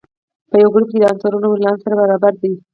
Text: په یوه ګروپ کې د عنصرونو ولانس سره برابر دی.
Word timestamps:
په 0.49 0.55
یوه 0.61 0.71
ګروپ 0.73 0.87
کې 0.91 0.97
د 0.99 1.03
عنصرونو 1.11 1.47
ولانس 1.49 1.79
سره 1.83 1.95
برابر 2.01 2.33
دی. 2.41 2.53